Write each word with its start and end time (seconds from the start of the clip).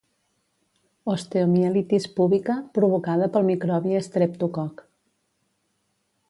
Osteomielitis 1.11 2.07
púbica 2.19 2.55
provocada 2.79 3.29
pel 3.35 3.47
microbi 3.51 3.95
estreptococ. 4.01 4.83